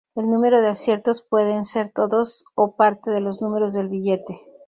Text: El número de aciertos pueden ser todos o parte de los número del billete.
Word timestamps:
El 0.15 0.31
número 0.31 0.61
de 0.61 0.67
aciertos 0.67 1.21
pueden 1.21 1.63
ser 1.63 1.91
todos 1.93 2.43
o 2.55 2.75
parte 2.75 3.11
de 3.11 3.21
los 3.21 3.39
número 3.39 3.69
del 3.69 3.87
billete. 3.87 4.41